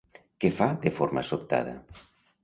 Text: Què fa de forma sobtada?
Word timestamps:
Què 0.43 0.49
fa 0.59 0.67
de 0.85 0.91
forma 0.99 1.23
sobtada? 1.31 1.75